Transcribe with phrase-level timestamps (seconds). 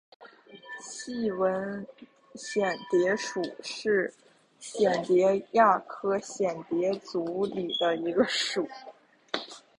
[0.81, 1.85] 细纹
[2.33, 4.11] 蚬蝶属是
[4.59, 8.67] 蚬蝶亚科蚬蝶族里的一个属。